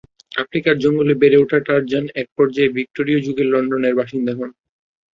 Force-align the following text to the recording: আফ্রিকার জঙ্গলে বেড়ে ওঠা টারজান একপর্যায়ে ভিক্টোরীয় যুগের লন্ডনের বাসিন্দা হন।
আফ্রিকার 0.33 0.75
জঙ্গলে 0.77 1.13
বেড়ে 1.21 1.37
ওঠা 1.37 1.59
টারজান 1.67 2.05
একপর্যায়ে 2.21 2.73
ভিক্টোরীয় 2.77 3.19
যুগের 3.25 3.47
লন্ডনের 3.53 3.97
বাসিন্দা 3.99 4.33
হন। 4.33 4.49